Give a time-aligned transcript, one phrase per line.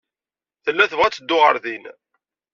[0.63, 1.83] Tella tebɣa ad teddu ɣer din.